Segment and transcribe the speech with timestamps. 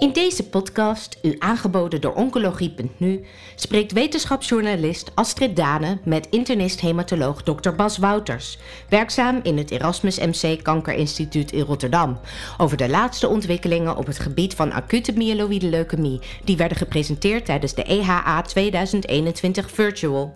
[0.00, 3.24] In deze podcast, u aangeboden door Oncologie.nu,
[3.54, 7.70] spreekt wetenschapsjournalist Astrid Dane met internist-hematoloog Dr.
[7.70, 8.58] Bas Wouters,
[8.88, 12.20] werkzaam in het Erasmus MC Kankerinstituut in Rotterdam,
[12.58, 17.74] over de laatste ontwikkelingen op het gebied van acute myeloïde leukemie, die werden gepresenteerd tijdens
[17.74, 20.34] de EHA 2021 Virtual.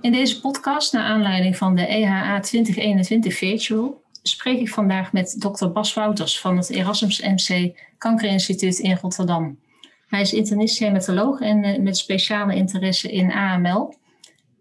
[0.00, 5.66] In deze podcast, naar aanleiding van de EHA 2021 Virtual, spreek ik vandaag met Dr.
[5.66, 9.58] Bas Wouters van het Erasmus MC Kankerinstituut in Rotterdam.
[10.06, 13.94] Hij is internist-hematoloog en uh, met speciale interesse in AML.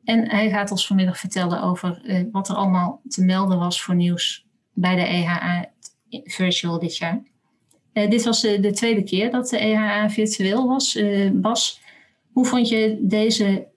[0.04, 3.96] En hij gaat ons vanmiddag vertellen over uh, wat er allemaal te melden was voor
[3.96, 5.70] nieuws bij de EHA
[6.24, 7.24] Virtual dit jaar.
[7.94, 11.00] Uh, dit was de tweede keer dat de EHA virtueel was.
[11.34, 11.82] Bas,
[12.32, 13.68] hoe vond je deze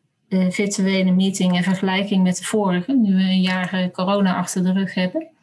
[0.49, 4.95] virtuele meeting in vergelijking met de vorige, nu we een jaar corona achter de rug
[4.95, 5.34] hebben?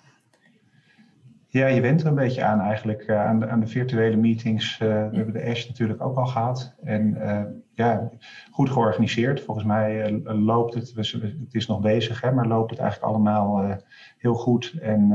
[1.54, 4.80] Ja, je went er een beetje aan eigenlijk, uh, aan, de, aan, de, virtuele meetings.
[4.80, 6.76] Uh, we hebben de ASH natuurlijk ook al gehad.
[6.84, 7.42] En uh,
[7.74, 8.10] ja,
[8.52, 9.42] goed georganiseerd.
[9.42, 13.78] Volgens mij loopt het, het is nog bezig, hè, maar loopt het eigenlijk allemaal
[14.18, 14.74] heel goed.
[14.82, 15.12] En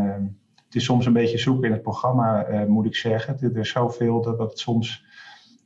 [0.65, 3.39] het is soms een beetje zoeken in het programma, moet ik zeggen.
[3.41, 5.05] Er is zoveel dat, dat, het soms,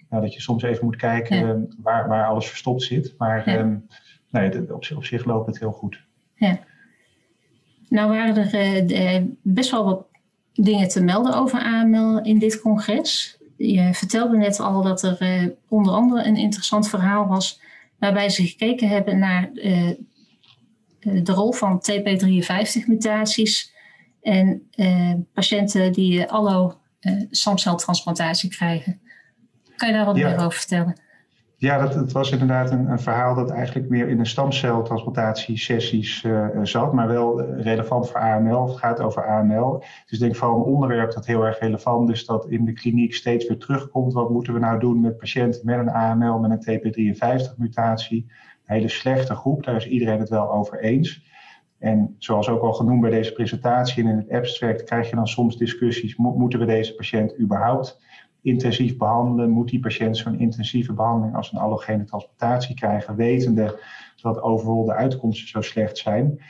[0.09, 1.67] nou, dat je soms even moet kijken ja.
[1.83, 3.15] waar, waar alles verstopt zit.
[3.19, 3.59] Maar ja.
[3.59, 3.87] um,
[4.31, 6.05] nee, op, op zich loopt het heel goed.
[6.35, 6.59] Ja.
[7.89, 10.09] Nou waren er best wel wat
[10.53, 13.39] dingen te melden over AML in dit congres.
[13.57, 17.61] Je vertelde net al dat er uh, onder andere een interessant verhaal was
[17.99, 19.91] waarbij ze gekeken hebben naar uh,
[21.01, 23.75] de rol van TP53-mutaties
[24.23, 24.71] en
[25.33, 26.81] patiënten die allo
[27.31, 29.01] stamceltransplantatie krijgen.
[29.77, 30.29] Kan je daar wat ja.
[30.29, 31.01] meer over vertellen?
[31.61, 36.49] Ja, dat, het was inderdaad een, een, verhaal dat eigenlijk meer in de stamceltransplantatie-sessies uh,
[36.63, 38.69] zat, maar wel relevant voor AML.
[38.69, 39.79] Het gaat over AML.
[39.79, 43.15] Dus ik denk vooral een onderwerp dat heel erg relevant is, dat in de kliniek
[43.15, 44.13] steeds weer terugkomt.
[44.13, 48.27] Wat moeten we nou doen met patiënten met een AML, met een TP53-mutatie?
[48.67, 51.25] Een hele slechte groep, daar is iedereen het wel over eens.
[51.79, 55.29] En zoals ook al genoemd bij deze presentatie en in het abstract, krijg je dan
[55.29, 58.01] soms discussies: moeten we deze patiënt überhaupt
[58.43, 63.81] intensief behandelen, moet die patiënt zo'n intensieve behandeling als een allogene transplantatie krijgen, wetende
[64.23, 66.41] dat overal de uitkomsten zo slecht zijn.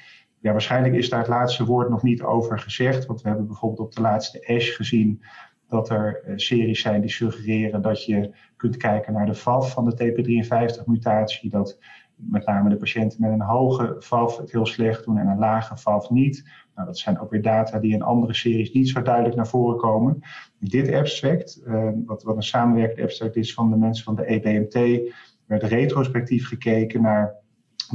[0.40, 3.80] Ja, waarschijnlijk is daar het laatste woord nog niet over gezegd, want we hebben bijvoorbeeld
[3.80, 5.22] op de laatste ASH gezien
[5.68, 9.84] dat er uh, series zijn die suggereren dat je kunt kijken naar de VAF van
[9.84, 11.78] de TP53-mutatie, dat
[12.14, 15.76] met name de patiënten met een hoge VAF het heel slecht doen en een lage
[15.76, 16.48] VAF niet.
[16.80, 19.76] Nou, dat zijn ook weer data die in andere series niet zo duidelijk naar voren
[19.76, 20.20] komen.
[20.58, 25.00] Dit abstract, uh, wat, wat een samenwerkend abstract is van de mensen van de EBMT,
[25.46, 27.34] werd retrospectief gekeken naar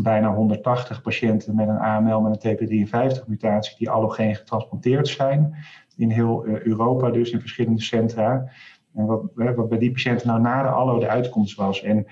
[0.02, 5.56] bijna 180 patiënten met een AML met een TP53-mutatie die allogeen getransplanteerd zijn.
[5.98, 8.52] In heel uh, Europa dus, in verschillende centra.
[8.94, 9.24] En wat,
[9.56, 11.82] wat bij die patiënten nou na de allo de uitkomst was.
[11.84, 12.06] En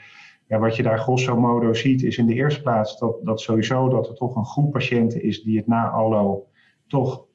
[0.48, 3.90] ja, wat je daar grosso modo ziet is in de eerste plaats dat, dat sowieso
[3.90, 6.48] dat er toch een groep patiënten is die het na allo
[6.94, 7.26] toch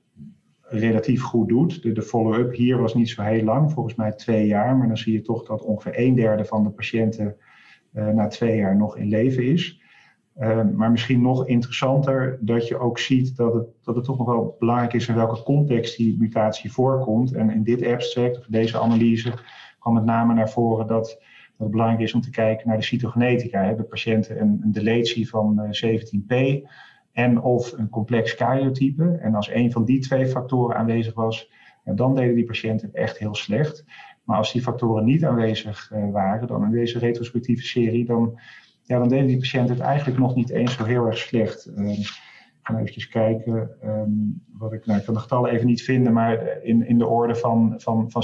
[0.61, 1.83] relatief goed doet.
[1.83, 4.77] De, follow-up hier was niet zo heel lang, volgens mij twee jaar.
[4.77, 7.37] Maar dan zie je toch dat ongeveer een derde van de patiënten
[7.93, 9.83] uh, na twee jaar nog in leven is.
[10.41, 14.27] Uh, maar misschien nog interessanter dat je ook ziet dat het, dat het toch nog
[14.27, 17.33] wel belangrijk is in welke context die mutatie voorkomt.
[17.33, 19.33] En in dit abstract, of deze analyse,
[19.79, 21.19] kwam met name naar voren dat, dat
[21.59, 23.65] het belangrijk is om te kijken naar de cytogenetica.
[23.65, 26.67] Hebben patiënten een, een deletie van uh, 17p
[27.19, 29.19] en of een complex karyotype.
[29.21, 31.53] En als een van die twee factoren aanwezig was,
[31.85, 33.85] dan deden die patiënten echt heel slecht.
[34.25, 38.41] Maar als die factoren niet aanwezig uh, waren, dan in deze retrospectieve serie, dan,
[38.83, 41.71] ja, dan deden die patiënten het eigenlijk nog niet eens zo heel erg slecht.
[41.77, 42.07] Uh, ik
[42.63, 43.71] ga even kijken.
[43.85, 47.07] Um, wat ik, nou, ik kan de getallen even niet vinden, maar in, in de
[47.07, 48.23] orde van, van, van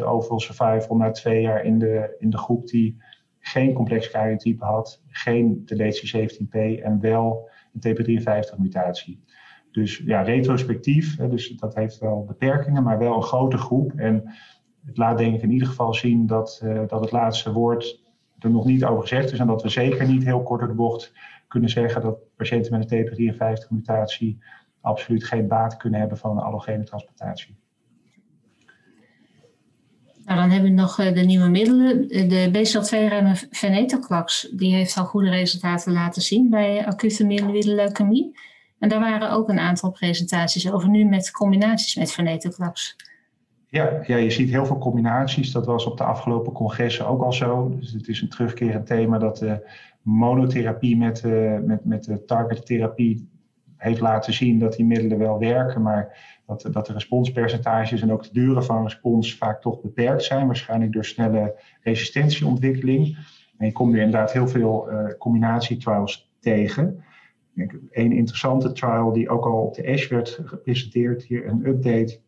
[0.00, 3.02] 60% overall survival na twee jaar in de, in de groep die
[3.46, 9.22] geen complex karyotype had, geen deletie 17p en wel een TP53-mutatie.
[9.70, 13.92] Dus ja, retrospectief, dus dat heeft wel beperkingen, maar wel een grote groep.
[13.96, 14.34] En
[14.86, 18.02] het laat denk ik in ieder geval zien dat, uh, dat het laatste woord
[18.38, 19.38] er nog niet over gezegd is.
[19.38, 21.12] En dat we zeker niet heel kort door de bocht
[21.48, 24.38] kunnen zeggen dat patiënten met een TP53-mutatie
[24.80, 27.56] absoluut geen baat kunnen hebben van een allogene transplantatie.
[30.24, 32.08] Nou, dan hebben we nog de nieuwe middelen.
[32.08, 38.38] De BCL2-remmer venetoclax, die heeft al goede resultaten laten zien bij acute myeloïde leukemie.
[38.78, 42.96] En daar waren ook een aantal presentaties over nu met combinaties met venetoclax.
[43.68, 45.52] Ja, ja, je ziet heel veel combinaties.
[45.52, 47.76] Dat was op de afgelopen congressen ook al zo.
[47.78, 49.70] Dus het is een terugkerend thema dat de
[50.02, 51.22] monotherapie met,
[51.64, 53.28] met, met de targettherapie
[53.84, 58.22] heeft laten zien dat die middelen wel werken, maar dat, dat de responspercentages en ook
[58.22, 63.16] de duren van respons vaak toch beperkt zijn, waarschijnlijk door snelle resistentieontwikkeling.
[63.58, 67.04] En je komt er inderdaad heel veel uh, combinatietrials tegen.
[67.90, 72.20] Een interessante trial die ook al op de ASH werd gepresenteerd, hier een update,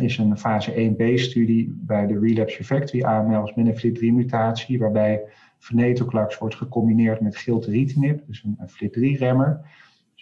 [0.00, 5.22] is een fase 1b-studie bij de relapse refractory AML's met een FLT3-mutatie, waarbij
[5.58, 9.60] venetoclax wordt gecombineerd met gilteritinib, dus een, een FLT3-remmer.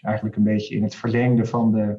[0.03, 1.97] Eigenlijk een beetje in het verlengde van de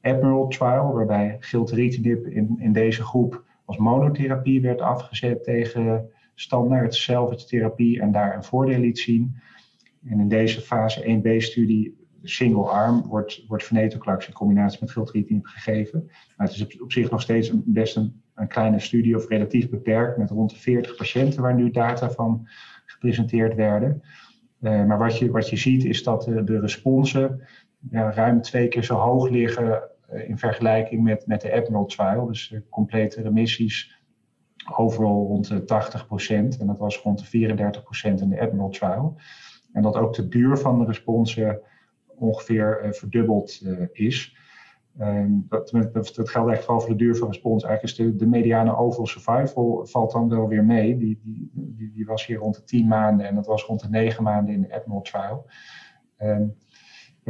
[0.00, 7.46] Admiral trial, waarbij gilteritinib in, in deze groep als monotherapie werd afgezet tegen standaard salvage
[7.46, 9.36] therapie en daar een voordeel liet zien.
[10.04, 16.04] En in deze fase 1b-studie, single arm, wordt, wordt venetoclax in combinatie met gilteritinib gegeven.
[16.36, 19.70] Maar het is op, zich nog steeds een, best een, een, kleine studie of relatief
[19.70, 22.48] beperkt met rond de 40 patiënten waar nu data van
[22.86, 24.02] gepresenteerd werden.
[24.60, 27.40] Uh, maar wat je, wat je ziet is dat de, de responsen
[27.90, 29.82] ja, ruim twee keer zo hoog liggen
[30.12, 32.26] uh, in vergelijking met, met de Admiral trial.
[32.26, 34.00] Dus complete remissies
[34.74, 35.60] overal rond de
[36.56, 39.16] 80% En dat was rond de 34% in de Admiral trial.
[39.72, 41.60] En dat ook de duur van de responsen
[42.18, 43.62] ongeveer verdubbeld
[43.92, 44.36] is.
[45.00, 45.70] Um, dat,
[46.14, 47.64] geldt echt vooral voor de duur van respons.
[47.64, 50.96] Eigenlijk is de, mediane overall survival valt dan wel weer mee.
[50.96, 53.88] Die, die, die, die, was hier rond de 10 maanden en dat was rond de
[53.88, 55.46] 9 maanden in de Admiral trial.
[56.18, 56.56] Um,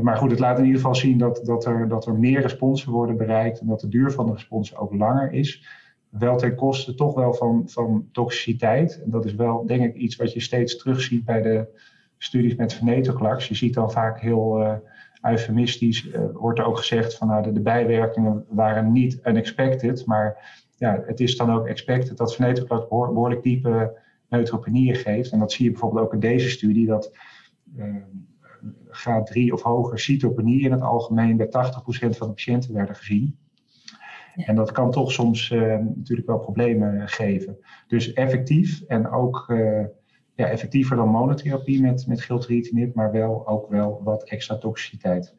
[0.03, 2.93] maar goed, het laat in ieder geval zien dat, dat, er, dat er meer responsen
[2.93, 5.67] worden bereikt en dat de duur van de responsen ook langer is.
[6.09, 9.03] Wel ten koste toch wel van, van toxiciteit.
[9.05, 11.81] En dat is wel, denk ik, iets wat je steeds terugziet bij de
[12.19, 13.49] studies met venetoclax.
[13.49, 14.75] Je ziet dan vaak heel uh,
[15.23, 20.07] eufemistisch, uh, wordt er ook gezegd van nou, de, de, bijwerkingen waren niet unexpected.
[20.07, 23.99] Maar ja, het is dan ook expected dat venetoclax behoorlijk diepe
[24.29, 25.33] neutropenieën geeft.
[25.33, 27.13] En dat zie je bijvoorbeeld ook in deze studie, dat...
[27.77, 27.95] Uh,
[28.89, 31.51] graad 3 of hoger cytopenie in het algemeen bij 80%
[31.91, 33.39] van de patiënten werden gezien.
[34.35, 37.59] En dat kan toch soms uh, natuurlijk wel problemen geven.
[37.87, 39.85] Dus effectief en ook uh,
[40.37, 45.35] ja, effectiever dan monotherapie met, met gilteritinib, maar wel ook wel wat extra toxiciteit.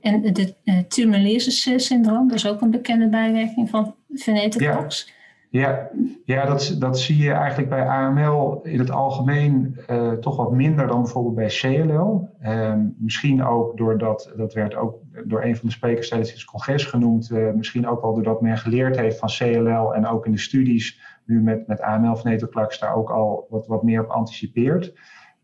[0.00, 5.06] En de uh, tumulus syndroom, dat is ook een bekende bijwerking van venetoclax.
[5.06, 5.18] Ja.
[5.50, 5.90] Ja,
[6.24, 10.86] ja dat, dat zie je eigenlijk bij AML in het algemeen uh, toch wat minder
[10.86, 12.28] dan bijvoorbeeld bij CLL.
[12.40, 16.84] Ehm, misschien ook doordat, dat werd ook door een van de sprekers tijdens het congres
[16.84, 20.38] genoemd, uh, misschien ook wel doordat men geleerd heeft van CLL en ook in de
[20.38, 24.92] studies nu met, met AML venetoclax daar ook al wat, wat meer op anticipeert.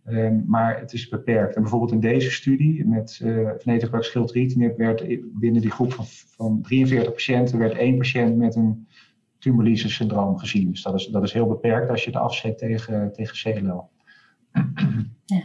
[0.08, 1.54] Um, maar het is beperkt.
[1.54, 5.04] En bijvoorbeeld in deze studie met uh, venetoclax schildritinib werd
[5.40, 8.86] binnen die groep van, van 43 patiënten werd één patiënt met een
[9.46, 10.70] tumorlyse syndroom gezien.
[10.70, 13.88] Dus dat is, dat is heel beperkt als je het afzet tegen, tegen CLL.
[15.24, 15.42] Ja.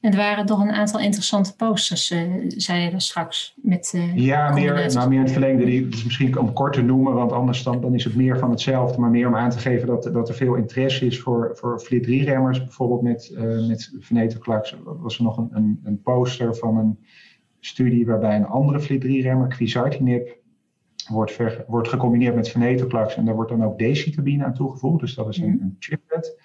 [0.00, 3.54] En er waren toch een aantal interessante posters, uh, zei je er straks.
[3.62, 5.64] Met, uh, ja, meer, nou, meer in het verlengde.
[5.64, 8.50] Die is misschien om kort te noemen, want anders dan, dan is het meer van
[8.50, 9.00] hetzelfde.
[9.00, 12.58] Maar meer om aan te geven dat, dat er veel interesse is voor, voor FLT3-remmers.
[12.58, 16.98] Bijvoorbeeld met, uh, met venetoclax was er nog een, een, een, poster van een
[17.60, 20.39] studie waarbij een andere FLT3-remmer, quizartinib,
[21.10, 25.00] wordt, wordt gecombineerd met venetoclax en daar wordt dan ook decitabine aan toegevoegd.
[25.00, 25.62] Dus dat is een, mhm.
[25.62, 26.40] een triplet.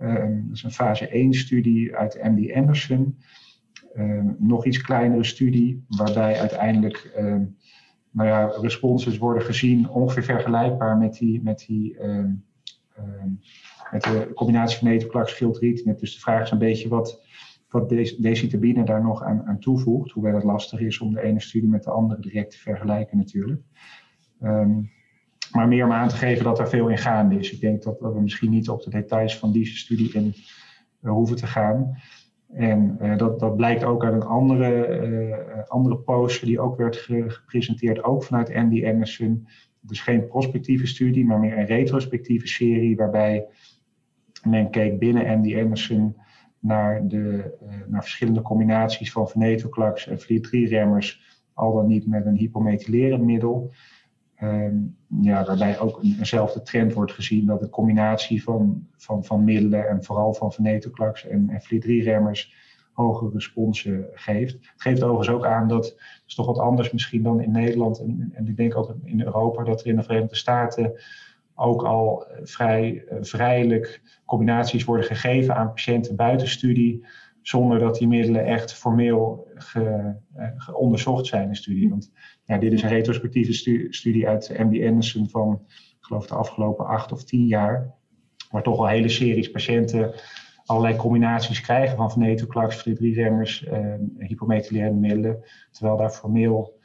[0.00, 3.18] Um, dat is een fase 1 studie uit MD Anderson.
[3.96, 7.56] Um, nog iets kleinere studie, waarbij uiteindelijk um,
[8.10, 11.96] nou ja, responses worden gezien ongeveer vergelijkbaar met, die, met, die,
[13.90, 15.98] met de combinatie venetoclax schildritinib.
[15.98, 17.22] Dus de vraag is een beetje wat,
[17.68, 20.10] wat decitabine daar nog aan, aan, toevoegt.
[20.10, 23.62] Hoewel het lastig is om de ene studie met de andere direct te vergelijken natuurlijk.
[24.42, 24.90] Um,
[25.52, 27.52] maar meer om aan te geven dat er veel in gaande is.
[27.52, 30.34] Ik denk dat, we misschien niet op de details van deze studie in
[31.02, 31.96] uh, hoeven te gaan.
[32.52, 36.96] En uh, dat, dat blijkt ook uit een andere, uh, andere poster die ook werd
[36.96, 39.48] gepresenteerd, ook vanuit Andy Anderson.
[39.80, 43.46] Dus geen prospectieve studie, maar meer een retrospectieve serie waarbij
[44.48, 46.16] men keek binnen Andy Anderson
[46.60, 47.54] naar, de,
[47.86, 51.20] naar verschillende combinaties van venetoclax en FLT3-remmers,
[51.54, 53.72] al dan niet met een hypomethylerend middel.
[54.42, 59.44] Um, ja, waarbij ook een, eenzelfde trend wordt gezien dat de combinatie van, van, van
[59.44, 62.54] middelen en vooral van venetoclax en, en FLT3-remmers
[62.92, 64.52] hogere responsen geeft.
[64.52, 65.96] Het geeft overigens ook aan dat,
[66.26, 69.64] is toch wat anders misschien dan in Nederland en, en ik denk ook in Europa,
[69.64, 70.92] dat er in de Verenigde Staten
[71.58, 77.06] ook al vrij uh, vrijelijk combinaties worden gegeven aan patiënten buiten studie,
[77.42, 81.88] zonder dat die middelen echt formeel ge, uh, onderzocht zijn in studie.
[81.90, 82.12] Want
[82.44, 83.52] ja, dit is een retrospectieve
[83.90, 87.94] studie uit MD Anderson van, ik geloof, de afgelopen acht of tien jaar.
[88.50, 90.14] Waar toch al hele series patiënten
[90.64, 95.44] allerlei combinaties krijgen van venetoclax, FLT3-remmers, uh, hypomethylerende middelen.
[95.70, 96.77] Terwijl daar formeel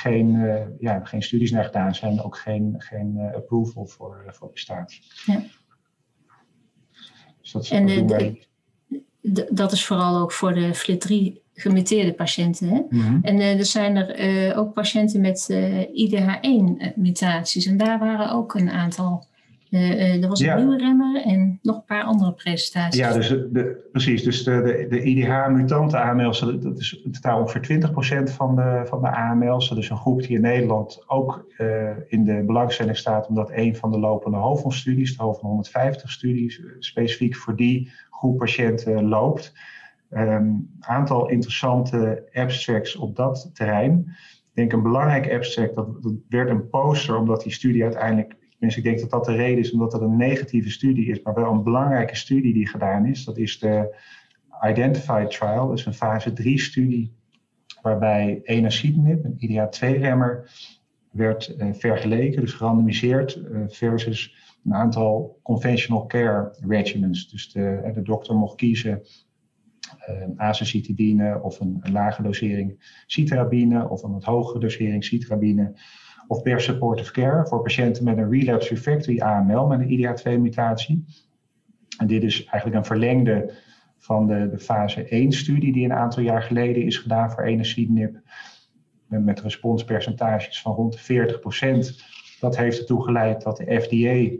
[0.00, 4.50] geen, uh, ja, geen studies naar gedaan zijn, ook geen, geen uh, approval voor, voor
[4.52, 4.98] bestaat.
[5.26, 5.42] Ja.
[7.40, 8.38] Dus dat is, en de,
[9.20, 12.68] de, dat is vooral ook voor de FLT3 gemuteerde patiënten.
[12.68, 12.80] Hè?
[12.88, 13.18] Mhm.
[13.22, 15.52] En uh, er zijn er ook patiënten met
[15.92, 17.66] IDH1-mutaties.
[17.66, 19.29] En daar waren ook een aantal uh,
[19.70, 23.00] er was een nieuwe remmer en nog een paar andere presentaties.
[23.00, 24.22] Ja, dus de, precies.
[24.22, 27.90] Dus de, de, de IDH-mutante AML's, dat is in totaal ongeveer
[28.28, 29.68] 20% van de, van de AML's.
[29.68, 33.76] Dat is een groep die in Nederland ook uh, in de belangstelling staat, omdat een
[33.76, 39.52] van de lopende HOVON-studies, de HOVON 150 studies, specifiek voor die groep patiënten loopt.
[40.10, 43.98] Een ehm, aantal interessante abstracts op dat terrein.
[44.50, 48.76] Ik denk een belangrijk abstract, dat, dat werd een poster, omdat die studie uiteindelijk dus
[48.76, 51.52] ik denk dat dat de reden is, omdat het een negatieve studie is, maar wel
[51.52, 53.24] een belangrijke studie die gedaan is.
[53.24, 53.96] Dat is de
[54.66, 57.14] Identified Trial, dat is een fase 3 studie,
[57.82, 60.50] waarbij enacitinib, een IDH2-remmer,
[61.10, 67.30] werd uh, vergeleken, dus gerandomiseerd uh, versus een aantal conventional care regimens.
[67.30, 69.02] Dus de, eh, de dokter mocht kiezen
[70.36, 75.72] azacitidine of een, een, lage dosering citrabine of een wat hogere dosering citrabine
[76.30, 81.04] of per supportive care voor patiënten met een relapse refractory AML met een IDH2-mutatie.
[81.98, 83.54] En dit is eigenlijk een verlengde
[83.98, 88.20] van de, de fase 1-studie die een aantal jaar geleden is gedaan voor enasidenib.
[89.06, 91.38] Met responspercentages van rond de
[91.94, 92.40] 40%.
[92.40, 94.38] Dat heeft ertoe geleid dat de FDA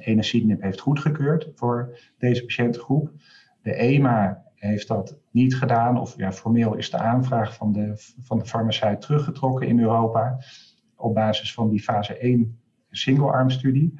[0.00, 3.12] enasidenib heeft goedgekeurd voor deze patiëntengroep.
[3.62, 8.38] De EMA heeft dat niet gedaan, of ja, formeel is de aanvraag van de, van
[8.38, 10.38] de farmaceut teruggetrokken in Europa
[11.00, 12.58] op basis van die fase 1
[12.90, 13.94] single-arm studie.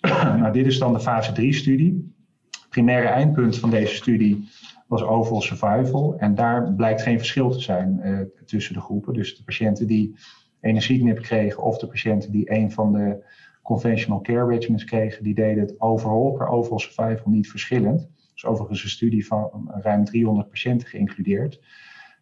[0.40, 2.14] nou, dit is dan de fase 3 studie.
[2.50, 4.48] Het primaire eindpunt van deze studie
[4.86, 6.18] was overall survival.
[6.18, 9.14] En daar blijkt geen verschil te zijn uh, tussen de groepen.
[9.14, 10.16] Dus de patiënten die
[10.60, 13.24] energienip kregen of de patiënten die een van de
[13.62, 18.08] conventional care regimens kregen, die deden het overall per overall survival niet verschillend.
[18.32, 21.60] Dus overigens een studie van ruim 300 patiënten geïncludeerd.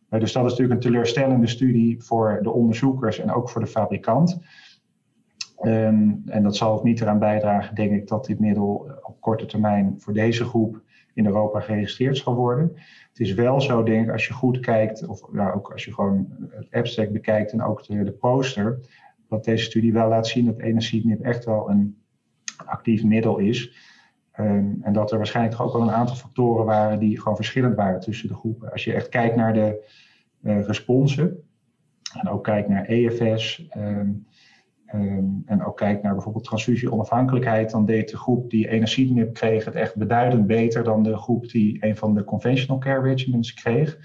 [0.09, 3.67] Eh, dus dat is natuurlijk een teleurstellende studie voor de onderzoekers en ook voor de
[3.67, 4.39] fabrikant.
[5.57, 9.21] Ehm, en dat zal ook niet eraan bijdragen, denk ik, dat dit middel eh, op
[9.21, 10.81] korte termijn voor deze groep
[11.15, 12.73] in Europa geregistreerd zal worden.
[13.09, 15.23] Het is wel zo, denk ik, als je goed kijkt, of
[15.55, 18.79] ook als je gewoon het abstract bekijkt en ook de, poster,
[19.29, 21.99] dat deze studie wel laat zien dat enasidenib echt wel een
[22.57, 23.77] actief middel is.
[24.37, 28.01] Ehm, en dat er waarschijnlijk ook wel een aantal factoren waren die gewoon verschillend waren
[28.01, 28.73] tussen de groepen.
[28.73, 29.95] Als je echt kijkt naar de
[30.43, 31.43] uh, responsen
[32.21, 34.11] en ook kijkt naar EFS ehm,
[34.87, 39.75] ehm, en ook kijkt naar bijvoorbeeld transfusieonafhankelijkheid, dan deed de groep die enasidenib kreeg het
[39.75, 43.99] echt beduidend beter dan de groep die een van de conventional care regimens kreeg.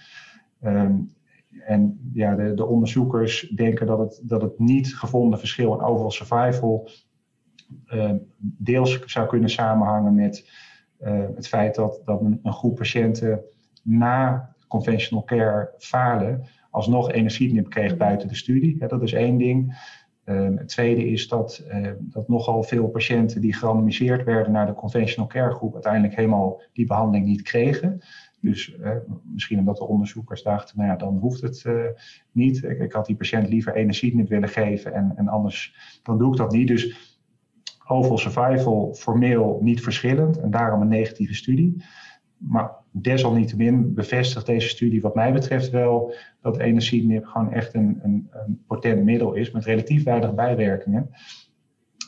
[1.66, 6.12] en ja, de, de, onderzoekers denken dat het, dat het niet gevonden verschil in overall
[6.12, 6.90] survival
[8.38, 10.50] deels zou kunnen samenhangen met
[11.04, 13.42] uh, het feit dat, dat een, een, groep patiënten
[13.84, 18.76] na conventional care falen alsnog energienip kreeg buiten de studie.
[18.80, 19.90] Ja, dat is één ding.
[20.26, 21.66] Uh, het tweede is dat,
[22.00, 26.86] dat nogal veel patiënten die gerandomiseerd werden naar de conventional care groep uiteindelijk helemaal die
[26.86, 28.02] behandeling niet kregen.
[28.42, 28.76] Dus
[29.34, 31.66] misschien omdat de onderzoekers dachten, nou ja, dan hoeft het
[32.32, 32.64] niet.
[32.64, 36.38] Ik, ik, had die patiënt liever energienip willen geven en, en anders dan doe ik
[36.38, 36.68] dat niet.
[36.68, 37.11] Dus
[37.92, 41.84] overall survival formeel niet verschillend en daarom een negatieve studie.
[42.38, 48.28] Maar desalniettemin bevestigt deze studie wat mij betreft wel dat enasidenib gewoon echt een, een,
[48.32, 51.10] een, potent middel is met relatief weinig bijwerkingen.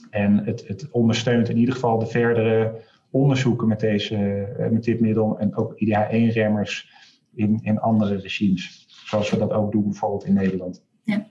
[0.10, 4.16] En het, het ondersteunt in ieder geval de verdere onderzoeken met, deze,
[4.58, 6.92] eh, met dit middel en ook IDH1-remmers
[7.36, 8.86] in, in andere regimes.
[9.06, 10.84] Zoals we dat ook doen bijvoorbeeld in Nederland.
[11.04, 11.28] Ja.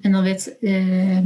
[0.00, 1.18] En dan werd uh,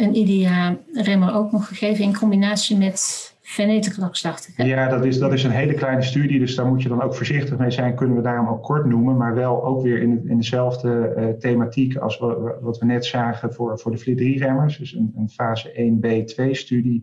[0.00, 4.26] een IDEA-remmer ook nog gegeven in combinatie met venetoclax.
[4.56, 7.14] Ja, dat is, dat is een hele kleine studie, dus daar moet je dan ook
[7.14, 7.94] voorzichtig mee zijn.
[7.94, 11.96] Kunnen we daarom ook kort noemen, maar wel ook weer in, in dezelfde uh, thematiek
[11.96, 14.78] als wat, wat, we net zagen voor, voor de FLI3-remmers.
[14.78, 17.02] Dus een, een fase 1b2-studie,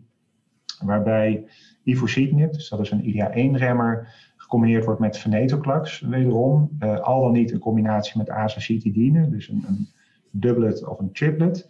[0.84, 1.44] waarbij
[1.82, 6.76] ivositinib, dus dat is een IDEA-1-remmer, gecombineerd wordt met venetoclax, wederom.
[6.80, 9.88] Uh, al dan niet in combinatie met azacitidine, dus een, een
[10.30, 11.68] doublet of een triplet.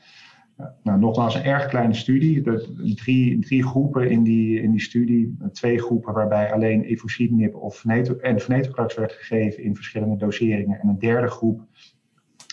[0.83, 2.43] Nou, nogmaals, een erg kleine studie.
[2.95, 5.37] drie, drie groepen in die, in die studie.
[5.53, 10.81] Twee groepen waarbij alleen efusidenib of en venetoclax werd gegeven in verschillende doseringen.
[10.81, 11.67] En een derde groep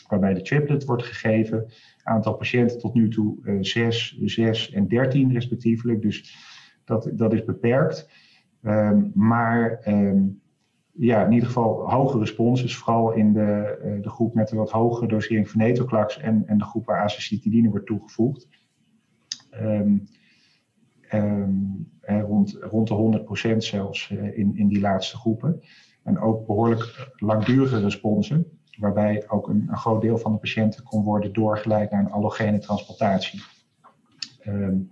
[0.08, 1.66] waarbij de triplet wordt gegeven.
[2.04, 6.02] Aantal patiënten tot nu toe uh, 6, 6 en 13 respectievelijk.
[6.02, 6.36] Dus
[6.84, 8.10] dat, dat is beperkt.
[8.62, 10.24] Ehm, maar ehm,
[10.98, 14.72] ja, in ieder geval hoge respons, vooral in de, uh, de groep met een wat
[14.72, 18.48] hogere dosering venetoclax en, en de groep waar acetylidine wordt toegevoegd.
[19.62, 20.08] Um,
[22.02, 25.62] rond, rond de 100% zelfs uh, in, in die laatste groepen.
[26.04, 31.04] En ook behoorlijk langdurige responsen, waarbij ook een, een groot deel van de patiënten kon
[31.04, 33.42] worden doorgeleid naar een allogene transplantatie.
[34.48, 34.92] Um,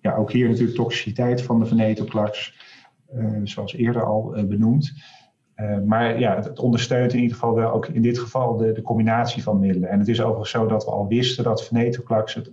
[0.00, 2.58] ja, ook hier natuurlijk toxiciteit van de venetoclax,
[3.14, 4.92] uh, zoals eerder al benoemd.
[5.56, 8.72] Uh, maar ja, het, het, ondersteunt in ieder geval wel ook in dit geval de,
[8.72, 9.88] de, combinatie van middelen.
[9.88, 12.50] En het is overigens zo dat we al wisten dat venetoclax het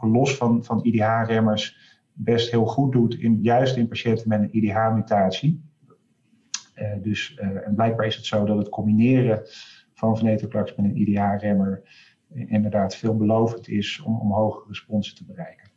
[0.00, 1.76] los van, van IDH-remmers
[2.12, 5.62] best heel goed doet, in, juist in patiënten met een IDH-mutatie.
[7.02, 9.42] dus, en blijkbaar is het zo dat het combineren
[9.94, 11.82] van venetoclax met een IDH-remmer
[12.28, 15.70] inderdaad veelbelovend is om, om hogere responsen te bereiken.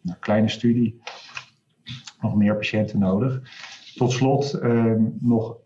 [0.00, 1.00] Nou, kleine studie,
[2.20, 3.42] nog meer patiënten nodig.
[3.94, 5.58] Tot slot eh, nog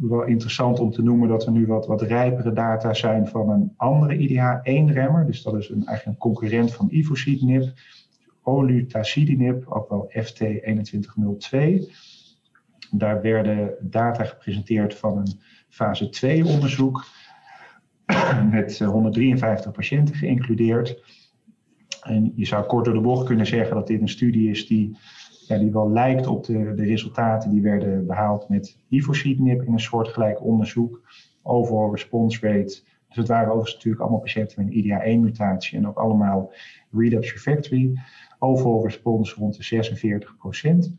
[0.00, 3.72] wel interessant om te noemen dat er nu wat, wat rijpere data zijn van een
[3.76, 5.26] andere IDH1-remmer.
[5.26, 7.72] Dus dat is een, eigenlijk een concurrent van ivosidenib,
[8.42, 11.56] olutacidinib, ook wel FT2102.
[12.90, 17.04] Daar werden data gepresenteerd van een fase 2 onderzoek
[18.50, 21.02] met 153 patiënten geïncludeerd.
[22.02, 24.96] En je zou kort door de bocht kunnen zeggen dat dit een studie is die,
[25.46, 30.44] die wel lijkt op de, de resultaten die werden behaald met ivosidenib in een soortgelijk
[30.44, 31.00] onderzoek.
[31.42, 32.82] Overall response rate.
[33.08, 36.52] Dus het waren overigens natuurlijk allemaal patiënten met een IDA1-mutatie en ook allemaal
[36.90, 37.92] relapse refractory.
[38.38, 39.86] Overall response rond de
[40.86, 40.92] 46%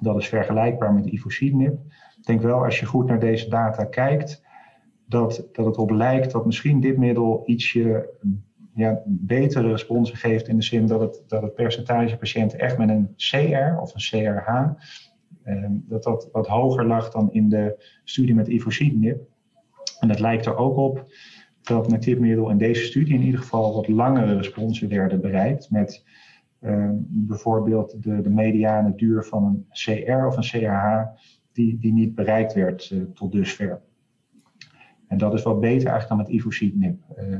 [0.00, 1.78] Dat is vergelijkbaar met ivosidenib.
[2.18, 4.44] Ik denk wel, als je goed naar deze data kijkt,
[5.06, 8.10] dat, dat het op lijkt dat misschien dit middel ietsje
[8.76, 12.88] ja, betere responsen geeft in de zin dat het, dat het percentage patiënten echt met
[12.88, 14.48] een CR of een CRH,
[15.42, 19.20] eh, dat dat wat hoger lag dan in de studie met ivosidenib.
[20.00, 21.04] En het lijkt er ook op
[21.62, 25.70] dat met dit middel in deze studie in ieder geval wat langere responsen werden bereikt
[25.70, 26.04] met
[26.60, 31.02] uh, bijvoorbeeld de, de mediane duur van een CR of een CRH
[31.52, 33.80] die, die niet bereikt werd uh, tot dusver.
[35.08, 36.98] En dat is wat beter eigenlijk dan met ivosidenib.
[37.18, 37.38] Uh,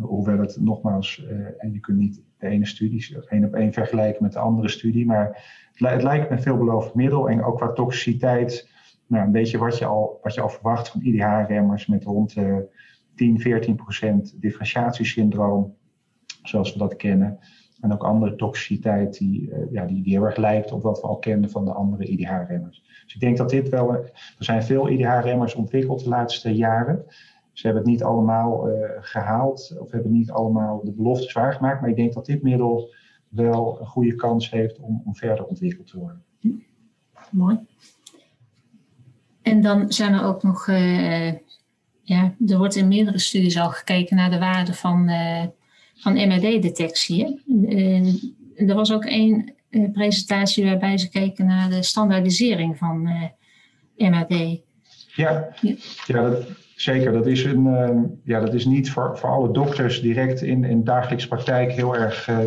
[0.00, 4.22] Hoewel het nogmaals, uh, en je kunt niet de ene studie één op één vergelijken
[4.22, 5.26] met de andere studie, maar
[5.72, 8.68] het, het lijkt een veelbelovend middel en ook qua toxiciteit,
[9.06, 12.56] nou, een beetje wat je al, wat je al verwacht van IDH-remmers met rond uh,
[13.14, 15.74] 10, 14 procent differentiatiesyndroom,
[16.42, 17.38] zoals we dat kennen.
[17.80, 21.18] En ook andere toxiciteit die, ja, die, die heel erg lijkt op wat we al
[21.18, 22.82] kenden van de andere IDH-remmers.
[23.04, 27.04] Dus ik denk dat dit wel, er zijn veel IDH-remmers ontwikkeld de laatste jaren.
[27.54, 31.80] Ze hebben het niet allemaal uh, gehaald of hebben niet allemaal de beloftes waargemaakt.
[31.80, 32.94] Maar ik denk dat dit middel
[33.28, 36.22] wel een goede kans heeft om, om verder ontwikkeld te worden.
[37.30, 37.58] Mooi.
[39.42, 41.32] En dan zijn er ook nog, uh,
[42.02, 45.44] ja, er wordt in meerdere studies al gekeken naar de waarde van, uh,
[45.94, 47.42] van MRD-detectie.
[48.56, 49.54] er was ook één
[49.92, 53.02] presentatie waarbij ze keken naar de standaardisering van
[53.96, 54.62] MRD.
[55.14, 55.74] Ja, ja.
[56.06, 60.00] ja dat, Zeker, dat is, een, uh, ja, dat is niet voor, voor alle dokters
[60.00, 62.38] direct in, in dagelijks praktijk heel erg, uh,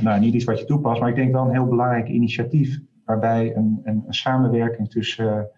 [0.00, 2.80] nou niet iets wat je toepast, maar ik denk wel een heel belangrijk initiatief.
[3.04, 5.50] Waarbij een, een, samenwerking tussen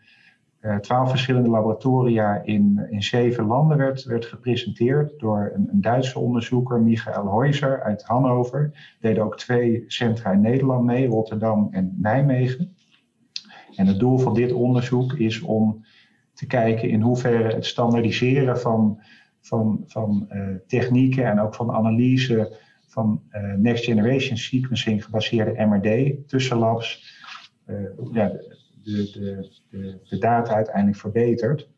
[0.60, 6.18] uh, twaalf verschillende laboratoria in, in zeven landen werd, werd gepresenteerd door een, een Duitse
[6.18, 8.72] onderzoeker, Michael Heuser uit Hannover.
[9.00, 12.76] Deden ook twee centra in Nederland mee, Rotterdam en Nijmegen.
[13.76, 15.84] En het doel van dit onderzoek is om
[16.42, 19.00] te kijken in hoeverre het standaardiseren van,
[19.40, 26.14] van, van uh, technieken en ook van analyse van uh, next generation sequencing gebaseerde MRD
[26.28, 27.20] tussen labs
[27.66, 27.76] uh,
[28.12, 31.68] ja, de, de, de, de, data uiteindelijk verbetert.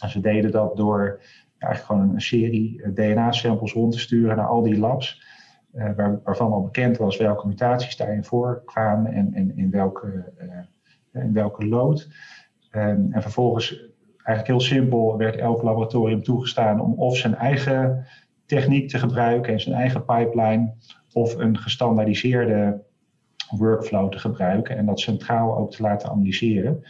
[0.00, 1.20] En ze deden dat door
[1.58, 5.22] eigenlijk gewoon een serie DNA-samples rond te sturen naar al die labs.
[5.70, 10.32] Waar, waarvan al bekend was welke mutaties daarin voorkwamen en, en in, welke,
[11.12, 12.08] in welke lood.
[12.76, 13.80] Um, en vervolgens,
[14.16, 18.06] eigenlijk heel simpel, werd elk laboratorium toegestaan om of zijn eigen
[18.46, 20.74] techniek te gebruiken en zijn eigen pipeline,
[21.12, 22.82] of een gestandaardiseerde
[23.56, 26.82] workflow te gebruiken en dat centraal ook te laten analyseren.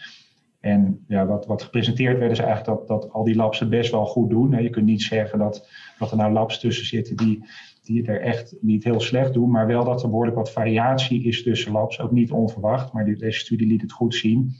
[0.61, 3.91] En ja, wat, wat gepresenteerd werd is eigenlijk dat, dat al die labs het best
[3.91, 4.63] wel goed doen.
[4.63, 5.69] Je kunt niet zeggen dat,
[5.99, 7.45] dat er nou labs tussen zitten die,
[7.83, 11.43] die er echt niet heel slecht doen, maar wel dat er behoorlijk wat variatie is
[11.43, 12.01] tussen labs.
[12.01, 14.55] Ook niet onverwacht, maar deze studie liet het goed zien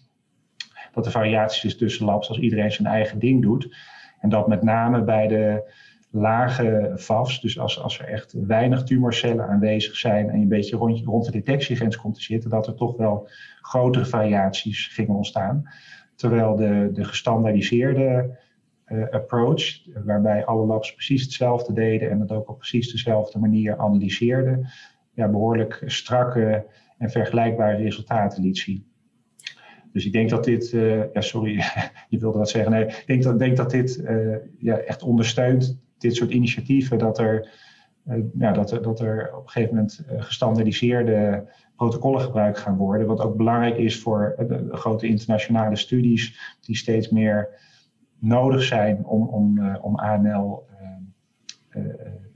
[0.95, 3.77] dat er variaties is tussen labs als iedereen zijn eigen ding doet.
[4.21, 5.73] En dat met name bij de
[6.11, 10.77] lage VAFs, dus als, als er echt weinig tumorcellen aanwezig zijn en je een beetje
[10.77, 13.29] rond, rond de detectiegrens komt te zitten, dat er toch wel
[13.61, 15.69] grotere variaties gingen ontstaan.
[16.15, 18.39] Terwijl de, de gestandaardiseerde
[18.89, 19.63] uh, approach,
[20.05, 24.67] waarbij alle labs precies hetzelfde deden en het ook op precies dezelfde manier analyseerden,
[25.13, 26.67] ja, behoorlijk strakke
[26.99, 28.87] en vergelijkbare resultaten liet zien.
[29.95, 31.63] Dus ik denk dat dit, uh, ja, sorry,
[32.09, 32.73] je wilde wat zeggen.
[32.73, 37.19] Nee, ik denk dat, denk dat dit uh, ja, echt ondersteunt, dit soort initiatieven, dat
[37.19, 37.49] er,
[38.09, 43.07] uh, ja, dat, er, dat er op een gegeven moment gestandardiseerde protocollen gebruikt gaan worden.
[43.07, 44.35] Wat ook belangrijk is voor
[44.71, 47.49] grote internationale studies, die steeds meer
[48.19, 50.67] nodig zijn om, om, om AML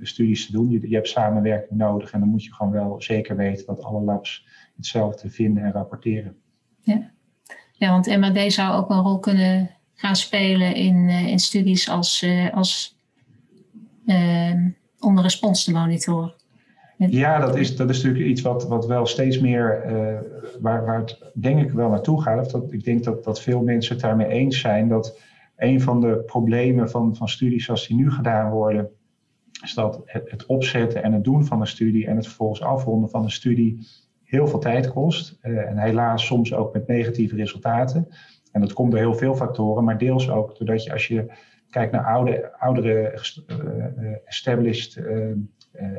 [0.00, 0.70] studies te doen.
[0.70, 4.04] Je, je hebt samenwerking nodig en dan moet je gewoon wel zeker weten dat alle
[4.04, 6.36] labs hetzelfde vinden en rapporteren.
[6.80, 7.16] Ja.
[7.78, 12.22] Ja, want MRD zou ook een rol kunnen gaan spelen in, uh, in studies als,
[12.22, 12.96] uh, als
[14.06, 14.54] uh,
[14.98, 16.34] om respons te monitoren.
[16.96, 19.82] Ja, dat is, dat is natuurlijk iets wat, wat wel steeds meer,
[20.60, 22.50] waar, waar het denk ik wel naartoe gaat.
[22.50, 25.18] dat, ik denk dat, dat veel mensen het daarmee eens zijn dat
[25.56, 28.90] een van de problemen van, van studies zoals die nu gedaan worden,
[29.62, 33.10] is dat het, het opzetten en het doen van een studie en het vervolgens afronden
[33.10, 33.86] van een studie
[34.28, 35.38] heel veel tijd kost.
[35.42, 38.08] Uh, en helaas soms ook met negatieve resultaten.
[38.52, 41.32] En dat komt door heel veel factoren, maar deels ook doordat je als je
[41.70, 45.34] kijkt naar oude, oudere uh, established uh,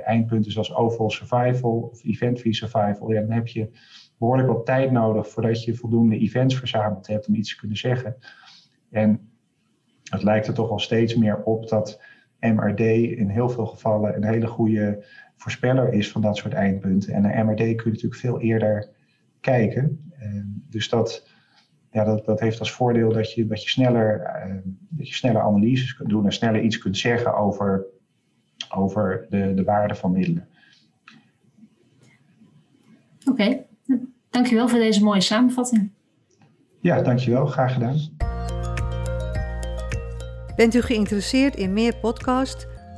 [0.04, 3.70] eindpunten zoals overall survival of event-free survival, ja, dan heb je
[4.18, 8.16] behoorlijk wat tijd nodig voordat je voldoende events verzameld hebt om iets te kunnen zeggen.
[8.92, 9.30] En
[10.04, 12.02] het lijkt er toch al steeds meer op dat
[12.40, 15.06] MRD in heel veel gevallen een hele goede
[15.40, 17.14] voorspeller is van dat soort eindpunten.
[17.14, 18.90] En naar MRD kun je natuurlijk veel eerder
[19.40, 20.12] kijken.
[20.20, 21.28] Ehm, dus dat,
[21.92, 25.42] ja, dat, dat heeft als voordeel dat je, dat, je sneller, ehm, dat je sneller
[25.42, 27.86] analyses kunt doen en sneller iets kunt zeggen over,
[28.76, 30.48] over de, de waarde van middelen.
[33.20, 33.66] Oké, okay.
[34.30, 35.92] dankjewel voor deze mooie samenvatting.
[36.82, 37.46] Ja, dankjewel.
[37.46, 37.98] Graag gedaan.
[40.56, 42.69] Bent u geïnteresseerd in meer podcasts?